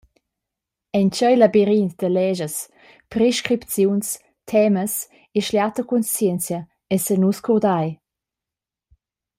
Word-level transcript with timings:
En 0.97 1.07
tgei 1.09 1.35
labirint 1.37 1.93
da 1.99 2.07
leschas, 2.15 2.55
prescripziuns, 3.11 4.07
temas 4.49 4.93
e 5.37 5.39
schliata 5.45 5.81
cunscienzia 5.89 6.59
essan 6.95 7.19
nus 7.21 7.39
curdai? 7.45 7.87